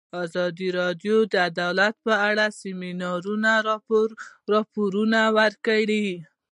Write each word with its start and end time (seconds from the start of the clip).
ازادي 0.23 0.67
راډیو 0.79 1.15
د 1.31 1.33
عدالت 1.49 1.95
په 2.05 2.13
اړه 2.29 2.45
د 2.51 2.55
سیمینارونو 2.61 3.51
راپورونه 4.51 5.19
ورکړي. 5.37 6.07